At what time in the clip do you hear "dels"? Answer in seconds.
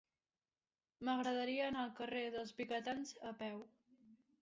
2.39-2.57